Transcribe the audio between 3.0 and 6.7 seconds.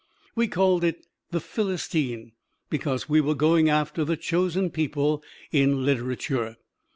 we were going after the "Chosen People" in literature.